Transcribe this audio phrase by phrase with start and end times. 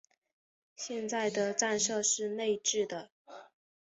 [0.75, 3.11] 现在的站舍是内置的。